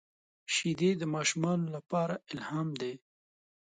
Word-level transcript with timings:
شیدې 0.53 0.91
د 0.99 1.03
ماشوم 1.13 1.59
لپاره 1.75 2.15
الهام 2.31 2.67
دي 2.81 2.93